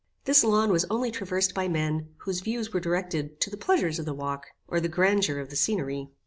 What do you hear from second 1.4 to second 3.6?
by men whose views were directed to the